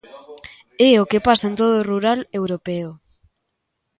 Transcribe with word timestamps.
É 0.89 0.91
o 1.03 1.09
que 1.09 1.23
pasa 1.27 1.45
en 1.49 1.55
todo 1.61 1.73
o 1.77 1.87
rural 1.91 2.19
europeo. 2.39 2.89